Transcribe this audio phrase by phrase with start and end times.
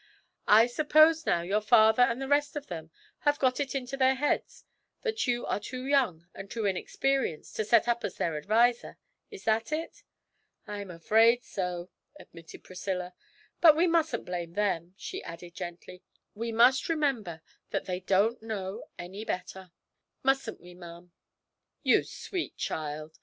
[0.47, 4.15] I suppose, now, your papa and the rest of them have got it into their
[4.15, 4.65] heads
[5.03, 8.97] that you are too young and too inexperienced to set up as their adviser
[9.29, 10.01] is that it?'
[10.65, 13.13] 'I'm afraid so,' admitted Priscilla;
[13.61, 16.01] 'but we mustn't blame them,' she added gently,
[16.33, 19.71] 'we must remember that they don't know any better
[20.23, 21.11] mustn't we, ma'am?'
[21.83, 23.19] 'You sweet child!'